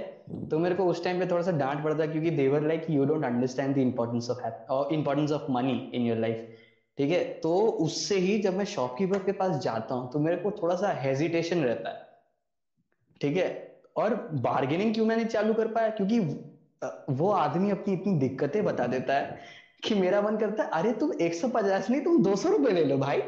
तो 0.51 0.59
मेरे 0.59 0.75
को 0.75 0.85
उस 0.85 1.05
टाइम 1.05 1.19
पे 1.19 1.27
थोड़ा 1.27 1.43
सा 1.43 1.53
डांट 1.53 1.83
पड़ता 1.85 2.07
क्योंकि 2.07 2.31
they were 2.31 2.63
like 2.63 2.87
you 2.91 3.05
don't 3.05 3.25
understand 3.25 3.75
the 3.75 3.79
importance 3.79 4.31
of 4.31 4.93
importance 4.95 5.33
of 5.33 5.51
money 5.51 5.91
in 5.95 6.03
your 6.03 6.19
life 6.19 6.57
ठीक 6.99 7.11
है? 7.11 7.25
तो 7.25 7.57
उससे 7.59 8.19
ही 8.19 8.39
जब 8.39 8.57
मैं 8.57 8.65
शॉपकीपर 8.65 9.19
के 9.19 9.33
पास 9.33 9.57
जाता 9.57 9.95
हूँ 9.95 10.13
तो 10.13 10.19
मेरे 10.19 10.37
को 10.37 10.51
थोड़ा 10.51 10.75
सा 10.75 10.93
हेजिटेशन 10.93 11.65
रहता 11.65 11.91
है। 11.91 12.07
ठीक 13.21 13.37
है? 13.37 13.68
और 13.99 14.15
बार्गेनिंग 14.33 14.95
क्यों 14.95 15.07
मैंने 15.07 15.25
चालू 15.25 15.55
कर 15.55 15.69
पाया? 15.69 15.91
क्योंकि 15.91 16.19
वो 17.11 17.31
आदमी 17.31 17.71
अपनी 17.71 17.95
इतनी 17.95 18.19
दिक्कतें 18.19 18.65
बता 18.65 18.87
देता 18.87 19.15
है 19.15 19.41
कि 19.85 19.95
मेरा 19.95 20.23
मन 20.23 20.37
करता 20.37 20.65
है 20.65 20.71
अरे 20.71 20.93
तुम 20.93 21.13
एक 21.21 21.35
सौ 21.35 21.49
पचास 21.49 21.91
नहीं 21.91 22.01
तुम 22.01 22.23
दो 22.23 22.37
सौ 22.37 22.49
रुपए 22.49 22.71
ले 22.71 22.85
लो 22.85 22.99
भाई। 22.99 23.21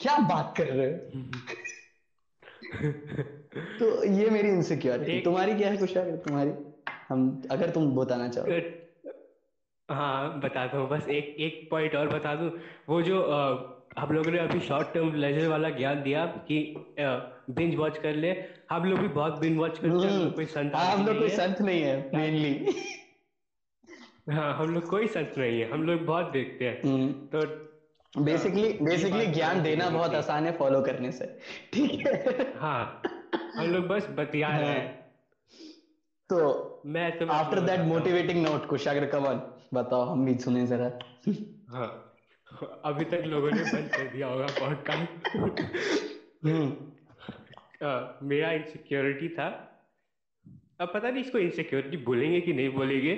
क्या 0.00 0.18
बात 0.28 0.54
कर 0.56 0.66
रहे 0.66 0.92
हो? 0.92 1.22
तो 3.78 4.04
ये 4.04 4.30
मेरी 4.30 4.48
इनसिक्योरिटी 4.48 5.20
तुम्हारी 5.20 5.54
क्या 5.54 5.68
है 5.68 5.76
कुछ 5.76 5.96
अगर 5.96 6.16
तुम्हारी? 6.16 6.52
हम 7.08 7.42
अगर 7.50 7.70
तुम 7.70 7.96
बताना 7.96 8.28
चाहो। 8.28 8.46
हाँ 9.94 10.40
बता 10.40 10.66
दो 10.66 10.86
बस 10.86 11.08
एक 11.08 11.36
एक 11.38 11.68
पॉइंट 11.70 11.94
और 11.94 12.08
बता 12.08 12.34
दो। 12.34 12.58
वो 12.88 13.02
जो 13.02 13.22
हम 13.98 14.12
लोगों 14.14 14.32
ने 14.32 14.38
अभी 14.38 14.60
शॉर्ट 14.60 14.92
टर्म 14.94 15.14
लेजर 15.14 15.48
वाला 15.48 15.68
ज्ञान 15.70 16.02
दिया 16.02 16.24
कि 16.48 16.58
बिंज 17.50 17.74
वॉच 17.76 17.98
कर 17.98 18.14
ले। 18.14 18.30
हम 18.70 18.84
लोग 18.84 18.98
भी 18.98 19.08
बहुत 19.08 19.38
बिंज 19.40 19.56
वॉच 19.58 19.78
करते 19.78 20.06
हैं 20.06 20.10
हम्म। 20.10 20.30
कोई 20.30 20.44
संत 20.46 20.74
हाँ, 20.74 20.96
हम 20.96 21.06
लोग 21.06 21.18
कोई 21.18 21.28
संत 21.28 21.60
नहीं 21.60 21.82
है 21.82 22.10
मेनली 22.14 22.74
हाँ 24.30 24.52
हम 24.56 24.74
लोग 24.74 24.88
कोई 24.88 25.06
संत 25.06 25.34
नहीं 25.38 25.60
है 25.60 25.70
हम 25.70 25.82
लोग 25.82 26.04
बहुत 26.06 26.30
देखते 26.32 26.64
हैं। 26.64 26.80
हम्म। 26.82 27.12
तो 27.32 28.22
बेसिकली 28.24 28.72
बेसिकली 28.82 29.26
ज्ञान 29.26 29.62
देना 29.62 29.88
बहुत 29.90 30.14
आसान 30.14 30.46
है 30.46 30.52
फॉलो 30.56 30.80
करने 30.82 31.12
से। 31.12 31.26
ठीक 31.72 32.06
है। 32.06 32.52
हाँ 32.58 33.02
हम 33.54 33.66
लोग 33.66 33.86
बस 33.86 34.08
बतिया 34.18 34.56
रहे 34.56 34.68
हैं। 34.68 34.96
तो 36.30 36.82
मैं 36.86 37.10
तो 37.18 37.26
after 37.32 37.60
that 37.60 37.80
motivating 37.86 38.42
note 38.46 38.66
Kushagra 38.66 39.06
Kamal 39.06 39.40
बताओ 39.74 40.04
हम 40.04 40.24
भी 40.24 40.34
सुने 40.38 40.66
जरा। 40.66 40.90
हाँ। 41.70 42.07
अभी 42.84 43.04
तक 43.04 43.22
लोगों 43.26 43.50
ने 43.50 43.62
बंद 43.62 43.90
कर 43.94 44.06
दिया 44.08 44.26
होगा 44.26 44.46
पॉडकास्ट 44.46 45.28
हम्म। 46.44 48.26
मेरा 48.28 48.52
इनसिक्योरिटी 48.52 49.28
था। 49.28 49.48
अब 50.80 50.90
पता 50.94 51.10
नहीं 51.10 51.24
इसको 51.24 51.38
इनसिक्योरिटी 51.38 51.96
बोलेंगे 51.96 52.40
कि 52.40 52.52
नहीं 52.52 52.68
बोलेंगे। 52.68 53.12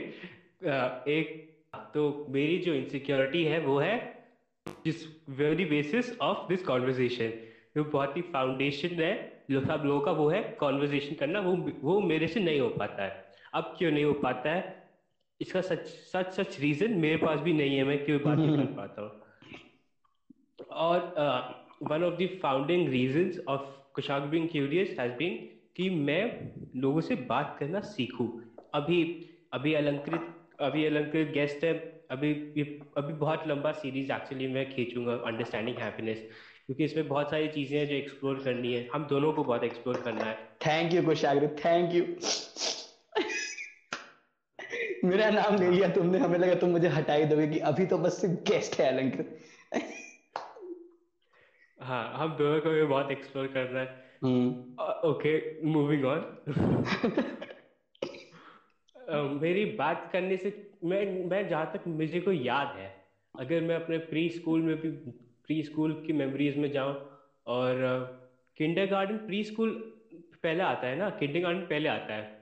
एक 1.13 1.49
तो 1.95 2.27
मेरी 2.31 2.59
जो 2.59 2.75
इनसिक्योरिटी 2.75 3.45
है 3.45 3.61
वो 3.61 3.79
है 3.79 4.25
जिस 4.85 5.07
very 5.29 5.65
basis 5.65 6.19
of 6.19 6.49
this 6.49 6.63
conversation 6.63 7.33
जो 7.77 7.85
बहुत 7.85 8.17
ही 8.17 8.23
फाउंडेशन 8.23 8.89
है 8.89 9.45
जो 9.51 9.61
सब 9.61 9.83
लोगों 9.87 10.01
का 10.01 10.13
वो 10.13 10.29
है 10.29 10.43
कॉन्वर्जेशन 10.61 11.15
करना 11.15 11.41
वो 11.41 11.57
वो 11.81 12.01
मेरे 12.01 12.27
से 12.27 12.41
नहीं 12.41 12.61
हो 12.61 12.69
पाता 12.69 13.05
है। 13.05 13.25
अब 13.55 13.75
क्यों 13.79 13.91
नहीं 13.91 14.05
हो 14.05 14.13
पाता 14.13 14.51
है? 14.51 14.80
इसका 15.41 15.61
सच 15.61 15.87
सच 16.13 16.33
सच 16.35 16.59
रीजन 16.61 16.95
मेरे 17.01 17.17
पास 17.17 17.41
भी 17.41 17.53
नहीं 17.53 17.77
है 17.77 17.85
मैं 17.85 18.05
क्यों 18.05 18.21
बात 18.23 18.39
नहीं 18.39 18.57
कर 18.57 18.73
पाता 18.73 19.03
हूँ। 19.03 19.11
और 20.71 20.99
one 21.83 22.05
of 22.05 22.15
the 22.15 22.29
founding 22.43 22.89
reasons 22.89 23.39
of 23.49 23.69
Kushagra 23.95 24.23
being 24.23 24.49
curious 24.49 24.99
has 25.01 25.13
been 25.13 25.37
कि 25.77 25.89
मैं 25.91 26.23
लोगों 26.77 27.01
से 27.01 27.15
बात 27.29 27.57
करना 27.61 27.81
सीखूं। 27.89 28.29
अभी 28.75 29.03
अभी 29.53 29.75
अलंकृत 29.75 30.37
अभी 30.61 30.85
अलंकृत 30.87 31.29
गेस्ट 31.35 31.65
है 31.65 31.73
अभी 32.11 32.33
अभी 32.99 33.13
बहुत 33.15 33.47
लंबा 33.47 33.73
सीरीज़ 33.73 34.13
एक्चुअली 34.13 34.47
मैं 34.49 34.69
खींचूँगा 34.71 35.13
अंडरस्टैंडिंग 35.27 35.77
हैप्पीनेस 35.79 36.19
क्योंकि 36.67 36.85
इसमें 36.85 37.09
बहुत 37.09 37.31
सारी 37.31 37.49
चीज़ें 37.49 37.79
हैं 37.79 37.87
जो 37.89 37.95
एक्सप्लोर 37.95 38.43
करनी 38.45 38.73
है। 38.73 38.89
हम 38.93 39.07
दोनों 39.07 39.33
को 39.33 39.45
बहुत 39.45 39.65
एक्सप्लोर 39.65 40.01
करना 40.05 40.25
है। 40.25 40.35
Thank 40.67 40.95
you 40.95 41.03
Kushagra 41.03 41.49
thank 41.65 41.95
you 41.95 42.05
मेरा 45.05 45.31
नाम 45.31 45.57
ले 45.57 45.71
लिया 45.71 45.89
तुमने 45.89 46.19
हमें 46.19 46.39
लगा 46.39 46.55
तुम 46.55 46.71
मुझे 46.71 46.89
हटाई 46.89 47.25
दोगे 47.25 47.47
कि 47.47 47.59
अभी 47.59 47.87
तो 47.87 47.99
बस 47.99 48.21
सिर्फ़ 48.21 48.35
गेस्ट 48.51 48.81
है 48.81 48.87
अलंकृत। 48.89 49.39
हाँ 51.81 52.19
हम 52.19 52.37
दोनों 52.37 52.61
को 52.61 52.71
भी 52.71 52.83
बहुत 52.83 53.11
एक्सप्लोर 53.11 53.47
करना 53.47 53.81
है। 53.81 53.87
ओके 55.11 55.63
मूविंग 55.65 56.05
ऑन 56.05 56.21
मेरी 59.43 59.65
बात 59.65 60.09
करने 60.13 60.37
से 60.37 60.71
मैं 60.85 61.29
मैं 61.31 61.49
जहाँ 61.49 61.71
तक 61.75 61.87
मुझे 61.87 62.21
को 62.21 62.33
याद 62.33 62.77
है 62.77 62.89
अगर 63.35 63.61
मैं 63.61 63.75
अपने 63.77 63.99
प्री 63.99 64.29
स्कूल 64.31 64.63
में 64.63 64.77
भी 64.81 64.91
प्री 65.47 65.63
स्कूल 65.63 65.93
की 66.07 66.13
मेमोरीज 66.13 66.57
में 66.57 66.71
जाऊँ 66.73 66.95
और 67.47 67.83
किंडर 68.57 68.87
गार्डन 68.87 69.17
प्री 69.17 69.43
स्कूल 69.45 69.71
पहले 70.43 70.63
आता 70.63 70.87
है 70.87 70.97
ना 70.97 71.11
किंडर 71.11 71.41
गार्डन 71.41 71.61
पहले 71.61 71.89
आता 71.89 72.15
है। 72.15 72.40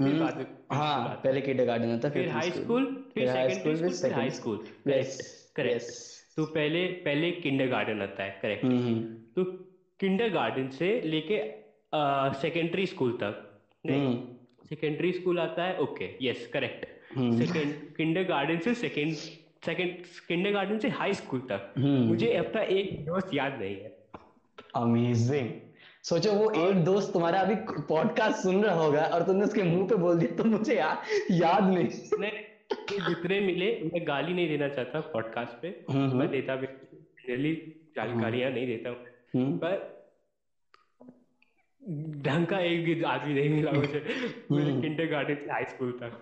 हम्म, 0.00 0.44
हाँ 0.72 1.20
पहले 1.24 1.40
किंडर 1.40 1.64
गार्डन 1.64 1.90
आता 1.90 2.08
फिर 2.10 2.28
हाई 2.30 2.50
स्कूल 2.50 2.84
फिर 3.14 3.28
सेकेंडरी 3.28 3.76
स्कूल 3.76 3.96
फिर 4.02 4.12
हाई 4.12 4.30
स्कूल 4.30 4.56
करेक्ट 4.84 5.22
करेक्ट 5.56 6.36
तो 6.36 6.44
पहले 6.46 6.86
पहले 7.04 7.30
किंडर 7.44 7.66
गार्डन 7.68 8.02
आता 8.02 8.22
है 8.22 8.38
करेक्ट 8.42 8.64
हम्म, 8.64 8.78
हम्म। 8.78 9.02
तो 9.36 9.44
किंडर 10.00 10.28
गार्डन 10.32 10.68
से 10.68 10.90
लेके 11.04 11.40
सेकेंडरी 12.40 12.86
स्कूल 12.86 13.18
तक 13.22 13.44
सेकेंडरी 14.68 15.12
स्कूल 15.12 15.38
आता 15.40 15.64
है 15.64 15.78
okay 15.80 16.10
yes 16.22 16.46
correct 16.52 16.86
second 17.18 17.74
kindergarten 18.28 18.58
से 18.58 18.74
सेकेंड 18.74 19.14
सेकेंड 19.66 19.94
किंडर 20.28 20.52
गार्डन 20.52 20.78
से 20.78 20.88
हाई 20.88 21.14
स्कूल 21.14 21.40
तक। 21.50 21.72
हम्म। 21.78 22.02
मुझे 22.08 22.32
अपना 22.34 22.60
एक 22.74 23.04
दोस्त 23.04 23.34
याद 23.34 23.58
नहीं 23.60 23.74
है। 23.76 23.96
अमेजिंग 24.76 25.48
सोचो 26.02 26.32
वो 26.32 26.68
एक 26.68 26.84
दोस्त 26.84 27.12
तुम्हारा 27.12 27.40
अभी 27.40 27.54
पॉडकास्ट 27.82 28.38
सुन 28.38 28.64
रहा 28.64 28.74
होगा 28.74 29.02
और 29.02 29.22
तुमने 29.22 29.44
उसके 29.44 29.62
मुँह 29.62 29.88
पे 29.88 29.94
बोल 29.94 30.18
दिया 30.18 30.36
तो 30.36 30.44
मुझे 30.44 30.74
या, 30.74 31.02
याद 31.30 31.64
नहीं। 31.64 31.88
नहीं 32.18 32.30
जितने 33.08 33.40
मिले 33.40 33.80
मैं 33.84 34.08
गाली 34.08 34.34
नहीं 34.34 34.48
देना 34.48 34.68
चाहता 34.68 35.00
पॉडकास्ट 35.00 35.62
पे। 35.62 35.84
हम्म, 35.90 36.06
हम्म। 36.06 36.18
मैं 36.18 36.30
देता 36.30 36.56
भी 36.56 36.66
जनरली 36.66 37.54
जानकारियाँ 37.96 38.50
नहीं 38.50 38.66
देता 38.66 38.90
हूँ। 38.90 38.98
पर 39.58 39.98
ढंग 42.22 42.46
का 42.46 42.60
एक 42.60 42.84
भी 42.84 43.02
आदमी 43.02 43.34
नहीं 43.34 43.48
मिला 43.48 43.72
मुझे 43.72 44.06
मेरे 44.50 44.80
किंडर 44.80 45.06
गार्डन 45.06 45.34
से 45.34 45.52
हाई 45.52 45.64
स्कूल 45.64 45.92
तक। 45.92 46.12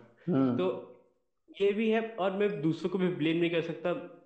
तो 0.56 0.92
ये 1.60 1.72
भी 1.72 1.90
है 1.90 2.08
और 2.08 2.30
मैं 2.30 2.62
दूसरों 2.62 2.90
को 2.90 2.98
भी 2.98 3.08
ब्लेम 3.08 3.36
नहीं 3.36 3.50
कर 3.50 3.60
सकता। 3.60 4.20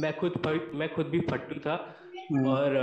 मैं 0.00 0.16
खुद 0.16 0.32
मैं 0.74 0.94
खुद 0.94 1.06
भी 1.06 1.20
फट्टू 1.20 1.60
था। 1.60 1.74
हम्म। 1.74 2.01
और 2.30 2.74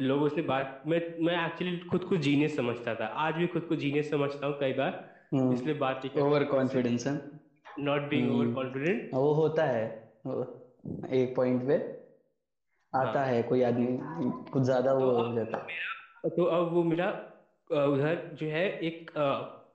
लोगों 0.00 0.28
से 0.28 0.42
बात 0.42 0.82
मैं 0.86 1.00
मैं 1.24 1.34
एक्चुअली 1.46 1.76
खुद 1.90 2.04
को 2.04 2.16
जीनियस 2.18 2.56
समझता 2.56 2.94
था। 2.94 3.06
आज 3.24 3.34
भी 3.34 3.46
खुद 3.46 3.62
को 3.62 3.76
जीनियस 3.76 4.10
समझता 4.10 4.46
हूँ 4.46 4.58
कई 4.60 4.72
बार 4.72 4.92
हम्म। 5.34 5.52
इसलिए 5.54 5.74
बात 5.74 6.06
ओवर 6.18 6.44
कॉन्फिडेंस 6.44 7.06
है। 7.06 7.14
नॉट 7.80 8.08
बीइंग 8.10 8.30
ओवर 8.32 8.52
कॉन्फिडेंट 8.54 9.10
वो 9.14 9.32
होता 9.34 9.64
है 9.64 9.84
एक 11.14 11.34
पॉइंट 11.36 11.66
पे। 11.66 11.76
आता 12.92 13.18
हाँ. 13.18 13.26
है 13.26 13.42
कोई 13.42 13.62
आदमी 13.62 13.86
कुछ 14.50 14.62
ज़्यादा 14.62 14.92
वो 14.92 15.10
तो 15.12 15.22
हो 15.22 15.34
जाता। 15.34 15.66
है 16.24 16.30
तो 16.30 16.44
अब 16.44 16.72
वो 16.72 16.82
मेरा 16.84 17.08
उधर 17.70 18.30
जो 18.40 18.46
है 18.48 18.66
एक 18.80 19.10
आ, 19.18 19.32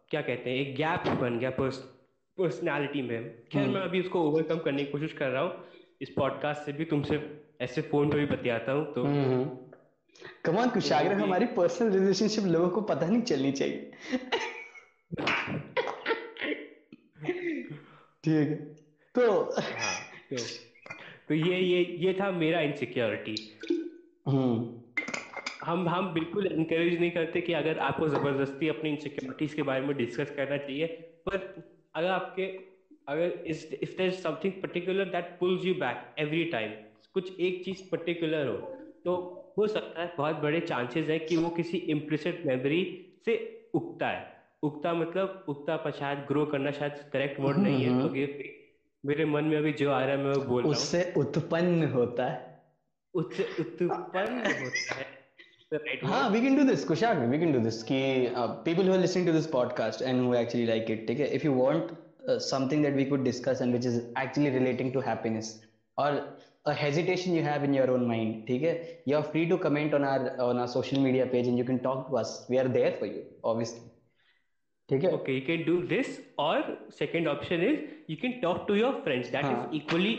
क्या 0.09 0.21
कहते 0.21 0.49
हैं 0.49 0.57
एक 0.57 0.75
गैप 0.75 1.07
बन 1.21 1.39
गया 1.39 1.49
पर्सनालिटी 1.57 3.01
में। 3.01 3.19
खैर 3.51 3.63
हम्म। 3.63 3.73
मैं 3.73 3.81
अभी 3.81 3.99
उसको 3.99 4.21
ओवरकम 4.29 4.57
करने 4.59 4.83
की 4.83 4.91
कोशिश 4.91 5.13
कर 5.13 5.29
रहा 5.29 5.41
हूँ। 5.43 5.53
इस 6.01 6.09
पॉडकास्ट 6.09 6.61
से 6.61 6.73
भी 6.73 6.85
तुमसे 6.85 7.17
ऐसे 7.59 7.81
फ़ोन 7.81 8.11
पे 8.11 8.17
भी 8.17 8.25
बतियाता 8.25 8.71
हूँ 8.71 8.85
तो 8.93 9.03
कमान 10.45 10.69
कुशाग्र 10.69 11.17
तो 11.17 11.23
हमारी 11.23 11.45
पर्सनल 11.57 11.91
रिलेशनशिप 11.91 12.43
लोगों 12.45 12.69
को 12.69 12.81
पता 12.81 13.07
नहीं 13.07 13.21
चलनी 13.21 13.51
चाहिए। 13.51 13.91
ठीक 18.23 18.47
है। 18.49 18.55
तो 19.15 19.31
हाँ 19.59 19.93
तो, 20.31 20.37
तो 21.27 21.33
ये 21.35 21.59
ये 21.59 21.83
ये 21.99 22.13
था 22.13 22.31
मेरा 22.31 22.61
इनसिक्योरिटी 22.61 23.35
हम्म। 24.27 24.79
हम 25.63 25.87
हम 25.89 26.13
बिल्कुल 26.13 26.47
इनकरेज 26.47 26.99
नहीं 26.99 27.11
करते 27.11 27.41
कि 27.41 27.53
अगर 27.53 27.79
आपको 27.87 28.07
ज़बरदस्ती 28.09 28.67
अपनी 28.67 28.89
इनसिक्योरिटीज 28.89 29.53
के 29.53 29.61
बारे 29.61 29.81
में 29.81 29.95
डिस्कस 29.97 30.31
करना 30.35 30.57
चाहिए 30.57 30.87
पर 31.25 31.37
अगर 31.95 32.09
आपके 32.09 32.45
अगर 33.07 33.43
if 33.47 33.97
there 33.97 34.07
is 34.07 34.21
something 34.21 34.53
particular 34.61 35.05
that 35.09 35.35
pulls 35.39 35.65
you 35.65 35.73
back 35.75 36.15
every 36.19 36.43
time 36.51 36.71
कुछ 37.13 37.39
एक 37.39 37.61
चीज़ 37.65 37.89
पर्टिकुलर 37.91 38.47
हो 38.47 38.57
तो 39.05 39.15
हो 39.57 39.67
सकता 39.67 40.01
है 40.01 40.13
बहुत 40.17 40.35
बड़े 40.35 40.59
चांसेस 40.59 41.07
है 41.09 41.19
कि 41.19 41.37
वो 41.37 41.49
किसी 41.49 41.77
इम्प्लिसिट 41.77 42.43
मेमोरी 42.45 42.81
से 43.25 43.37
उगता 43.73 44.07
है। 44.07 44.27
उगता 44.63 44.93
मतलब 44.93 45.45
उगता 45.49 45.75
पर 45.77 46.25
ग्रो 46.27 46.45
करना 46.45 46.71
शायद 46.71 46.93
करेक्ट 47.13 47.39
वर्ड 47.39 47.57
नहीं 47.57 47.83
है 47.83 47.99
क्योंकि 47.99 48.25
तो 48.25 49.07
मेरे 49.07 49.25
मन 49.25 49.43
में 49.43 49.57
अभी 49.57 49.73
जो 49.73 49.91
आ 49.91 49.99
रहा 49.99 50.15
है 50.15 50.17
मैं 50.17 50.47
बोल 50.47 50.65
उससे 50.65 51.13
उत्पन्न 51.17 51.91
होता 51.91 52.25
है। 52.25 52.63
उससे 53.13 53.43
उत्पन्न 53.59 54.53
होता 54.63 54.95
है। 54.95 55.05
तो 55.73 56.07
हाँ 56.07 56.29
we 56.29 56.41
can 56.41 56.57
do 56.57 56.63
this 56.63 56.83
Kushagra 56.83 57.19
we 57.29 57.39
can 57.39 57.53
do 57.53 57.59
this 57.59 57.81
कि 57.83 57.99
people 58.65 58.87
who 58.87 58.93
are 58.93 58.99
listening 58.99 59.27
to 59.27 59.33
this 59.33 59.47
podcast 59.47 60.01
and 60.01 60.21
who 60.21 60.33
actually 60.35 60.65
like 60.67 60.91
it 60.91 61.07
ठीक 61.07 61.19
है? 61.19 61.27
If 61.35 61.45
you 61.45 61.53
want 61.53 61.91
something 62.29 62.83
that 62.85 62.93
we 62.93 63.05
could 63.05 63.23
discuss 63.23 63.61
and 63.61 63.71
which 63.71 63.85
is 63.85 63.99
actually 64.23 64.49
relating 64.49 64.93
to 64.93 64.99
happiness 64.99 65.53
और 65.97 66.37
a 66.68 66.74
hesitation 66.80 67.34
you 67.36 67.42
have 67.44 67.64
in 67.64 67.74
your 67.76 67.88
own 67.94 68.04
mind 68.10 68.36
ठीक 68.48 68.62
है 68.62 68.74
you 69.08 69.16
are 69.18 69.24
free 69.32 69.42
to 69.48 69.58
comment 69.64 69.96
on 69.98 70.06
our 70.10 70.30
on 70.44 70.60
our 70.62 70.70
social 70.74 71.02
media 71.06 71.26
page 71.34 71.50
and 71.50 71.62
you 71.62 71.66
can 71.70 71.80
talk 71.88 72.06
to 72.10 72.20
us 72.22 72.32
we 72.52 72.60
are 72.62 72.68
there 72.76 72.92
for 73.00 73.10
you 73.10 73.24
obviously 73.52 73.82
ठीक 74.88 75.04
है 75.04 75.10
okay 75.18 75.34
you 75.40 75.44
can 75.50 75.66
do 75.66 75.74
this 75.92 76.08
or 76.46 76.56
second 77.02 77.30
option 77.34 77.66
is 77.68 77.78
you 78.12 78.16
can 78.24 78.40
talk 78.40 78.66
to 78.70 78.78
your 78.80 78.92
friends 79.04 79.30
that 79.36 79.44
हाँ. 79.50 79.54
is 79.60 79.78
equally 79.80 80.14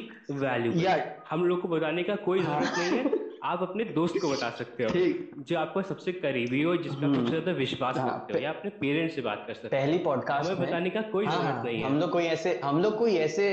valuable 0.46 0.82
Yeah. 0.86 1.03
हम 1.29 1.46
लोग 1.48 1.62
को 1.62 1.67
बताने 1.67 2.03
का 2.03 2.15
कोई 2.29 2.39
हाँ. 2.41 2.62
जरूरत 2.62 2.79
नहीं 2.79 2.98
है 2.98 3.19
आप 3.44 3.62
अपने 3.62 3.85
दोस्त 3.94 4.14
को 4.23 4.30
बता 4.30 4.50
सकते 4.50 4.85
हो 4.85 5.42
जो 5.42 5.59
आपको 5.59 5.82
सबसे 5.82 6.12
करीबी 6.14 6.62
हो 6.62 6.76
जिसका 6.76 6.97
आप 6.97 7.02
हम्म। 7.02 7.16
सबसे 7.16 7.30
ज़्यादा 7.30 7.52
विश्वास 7.59 7.97
हाँ, 7.99 8.09
करते 8.09 8.32
हो 8.32 8.44
या 8.44 8.50
अपने 8.50 8.70
पेरेंट्स 8.80 9.14
से 9.14 9.23
बात 9.23 9.44
कर 9.47 9.54
सकते 9.54 9.76
हो। 9.76 9.80
पहली 9.80 9.99
पॉडकास्ट 9.99 10.50
हमें 10.50 10.59
में 10.61 10.68
बताने 10.68 10.90
का 10.90 11.02
कोई 11.12 11.26
हाँ, 11.26 11.35
ज़रूरत 11.35 11.54
हाँ, 11.54 11.64
नहीं 11.64 11.82
हम 11.85 11.99
लोग 11.99 12.11
कोई 12.12 12.25
ऐसे 12.26 12.59
हम 12.64 12.80
लोग 12.82 12.99
कोई 12.99 13.16
ऐसे 13.18 13.49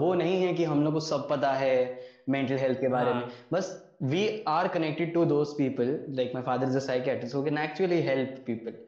वो 0.00 0.14
नहीं 0.14 0.42
है 0.42 0.52
कि 0.54 0.64
हम 0.64 0.84
लोग 0.84 0.92
को 0.92 1.00
सब 1.00 1.28
पता 1.28 1.52
है 1.54 1.76
मेंटल 2.28 2.56
हेल्थ 2.56 2.80
के 2.80 2.88
बारे 2.88 3.12
हाँ. 3.12 3.20
में 3.20 3.28
बस 3.52 3.70
we 4.02 4.44
are 4.48 4.68
connected 4.68 5.14
to 5.14 5.24
those 5.24 5.48
people 5.58 5.98
like 6.10 6.32
my 6.34 6.42
father 6.42 6.68
is 6.68 6.76
a 6.76 6.80
psychiatrist 6.80 7.34
who 7.34 7.42
can 7.42 7.58
actually 7.58 8.00
help 8.02 8.42
people 8.46 8.82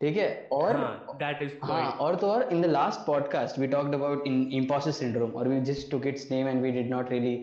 ठीक 0.00 0.16
है? 0.16 0.28
और 0.52 0.76
हाँ 0.76 1.16
दैट 1.16 1.42
इज़ 1.42 1.52
हाँ 1.62 1.90
और 2.00 2.14
तो 2.16 2.26
और 2.26 2.48
in 2.52 2.62
the 2.62 2.66
last 2.66 3.00
podcast 3.06 3.58
we 3.58 3.66
talked 3.68 3.94
about 3.94 4.26
in 4.26 4.38
imposter 4.60 4.92
syndrome 5.00 5.34
or 5.40 5.42
we 5.44 5.58
just 5.66 5.90
took 5.90 6.06
its 6.06 6.30
name 6.30 6.48
and 6.52 6.66
we 6.66 6.70
did 6.76 6.88
not 6.90 7.10
really 7.14 7.34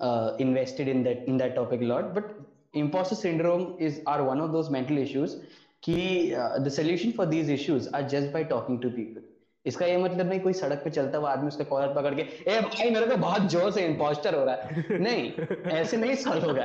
uh, 0.00 0.28
invested 0.38 0.88
in 0.88 1.02
that 1.08 1.26
in 1.32 1.36
that 1.36 1.54
topic 1.54 1.80
a 1.82 1.84
lot 1.92 2.14
but 2.14 2.30
imposter 2.74 3.14
syndrome 3.14 3.76
is 3.88 4.00
are 4.06 4.22
one 4.24 4.40
of 4.40 4.52
those 4.52 4.70
mental 4.70 4.98
issues 4.98 5.36
कि 5.82 5.98
uh, 6.36 6.58
the 6.64 6.70
solution 6.70 7.12
for 7.12 7.26
these 7.26 7.48
issues 7.58 7.88
are 7.98 8.02
just 8.14 8.32
by 8.38 8.42
talking 8.54 8.80
to 8.86 8.90
people 9.00 9.22
इसका 9.66 9.86
ये 9.86 9.96
मतलब 10.02 10.28
नहीं 10.28 10.40
कोई 10.40 10.52
सड़क 10.52 10.80
पे 10.84 10.90
चलता 10.90 11.18
हुआ 11.18 11.30
आदमी 11.30 11.48
उसका 11.48 11.64
कॉलर 11.70 11.92
पकड़ 11.94 12.14
के 12.14 12.22
ए 12.52 12.60
भाई 12.60 12.90
मेरे 12.90 13.06
को 13.06 13.16
बहुत 13.24 13.50
ज़ोर 13.52 13.70
से 13.78 13.84
इम्पोस्टर 13.86 14.34
हो 14.34 14.44
रहा 14.44 14.54
है 14.54 14.98
नहीं 15.06 15.32
ऐसे 15.80 15.96
नहीं 15.96 16.14
सॉल्व 16.22 16.46
होगा 16.46 16.64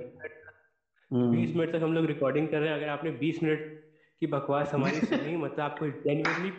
हम्म, 1.13 1.37
बीस 1.37 1.57
मिनट 1.57 1.73
तक 1.73 1.83
हम 1.83 1.93
लोग 1.93 2.07
रिकॉर्डिंग 2.07 2.49
कर 2.49 2.59
रहे 2.59 2.69
हैं। 2.69 2.77
अगर 2.77 2.89
आपने 2.89 3.11
बीस 3.11 3.43
मिनट 3.43 3.81
की 4.21 4.27
बकवास 4.27 4.75
हमारी 4.75 4.97
सुनी 4.97 5.37
मतलब 5.45 5.61
आपको 5.61 5.89
जेन्युइनली 5.89 6.51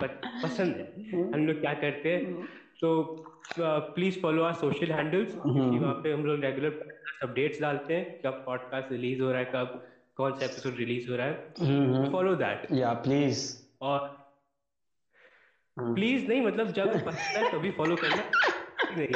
पसंद 0.44 0.76
है 0.76 0.88
हम 1.34 1.48
लोग 1.48 1.62
क्या 1.62 1.74
करते 1.74 2.10
हैं? 2.10 2.46
तो 2.82 2.92
please 3.60 4.20
follow 4.20 4.44
our 4.44 4.54
social 4.54 4.92
handles 4.92 5.36
वहाँ 5.36 5.94
पे 5.94 6.14
हम 6.14 6.26
लोग 6.26 6.42
रेगुलर 6.42 7.00
अपडेट्स 7.24 7.62
डालते 7.62 7.94
हैं। 7.94 8.22
कब 8.26 8.44
पॉडकास्ट 8.46 8.92
रिलीज़ 8.92 9.22
हो 9.22 9.32
रहा 9.32 9.40
है 9.40 9.52
कब 9.56 9.88
कौन 10.22 10.34
सा 10.40 10.46
एपिसोड 10.46 10.76
रिलीज़ 10.78 11.10
हो 11.12 11.16
रहा 11.16 11.28
है? 11.28 11.54
Hmm, 11.60 12.10
follow 12.12 12.36
that 12.42 12.66
yeah 12.72 12.98
please 13.06 13.44
और 13.82 14.00
हम्म। 15.78 15.94
प्लीज़ 15.94 16.28
नहीं 16.28 16.42
मतलब 16.42 16.72
जब 16.72 16.94
पसंद 17.06 17.38
है 17.38 17.52
तभी 17.52 17.72
फॉलो 17.78 17.96
करना। 17.96 18.24
नहीं। 18.98 19.08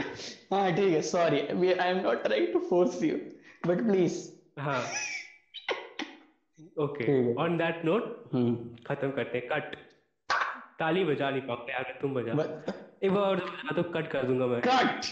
हाँ 0.53 0.71
ठीक 0.75 0.93
है 0.93 1.59
we 1.61 1.73
I 1.75 1.87
am 1.93 2.01
not 2.03 2.23
trying 2.25 2.47
to 2.53 2.61
force 2.69 2.95
you 3.07 3.17
but 3.69 3.83
please. 3.89 4.15
हाँ। 4.59 4.81
Okay 6.83 7.33
on 7.43 7.57
that 7.57 7.85
note 7.85 8.03
hmm. 8.33 8.55
खत्म 8.87 9.11
करते 9.11 9.37
हैं। 9.37 9.47
कट 9.49 9.75
ताली 10.79 11.03
बजा 11.05 11.29
नहीं 11.29 11.41
पाऊँगा 11.41 11.73
यार 11.73 11.97
तुम 12.01 12.13
बजा। 12.13 12.31
एक 13.03 13.11
बार 13.11 13.23
और 13.23 13.35
बजा 13.35 13.75
तो 13.75 13.83
कट 13.91 14.11
कर 14.11 14.23
दूँगा 14.23 14.47
मैं। 14.47 14.61
Cut! 14.61 15.11